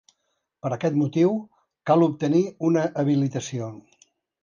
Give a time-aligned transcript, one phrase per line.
[0.65, 1.35] Per aquest motiu,
[1.91, 3.73] cal obtenir una habilitació.